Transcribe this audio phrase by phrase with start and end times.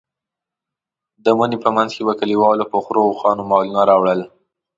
[1.23, 4.21] د مني په منځ کې به کلیوالو په خرو او اوښانو مالونه راوړل.